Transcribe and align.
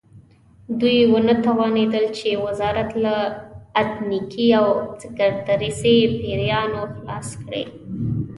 دوی 0.79 0.99
ونه 1.11 1.35
توانېدل 1.45 2.05
چې 2.17 2.27
وزارت 2.45 2.89
له 3.03 3.15
اتنیکي 3.81 4.47
او 4.59 4.67
سکتریستي 5.01 5.97
پیریانو 6.19 6.81
خلاص 6.93 7.29
کړي. 7.43 7.63